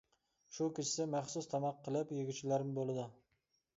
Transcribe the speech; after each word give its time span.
شۇ 0.55 0.69
كېچىسى 0.77 1.05
مەخسۇس 1.15 1.49
تاماق 1.53 1.85
قىلىپ 1.89 2.17
يېگۈچىلەرمۇ 2.21 2.77
بولىدۇ. 2.81 3.07